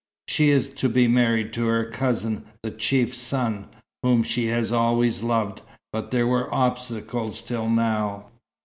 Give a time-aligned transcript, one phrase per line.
[0.27, 3.67] She is to be married to her cousin, the chief's son,
[4.01, 5.61] whom she has always loved
[5.93, 8.25] but there were obstacles till now."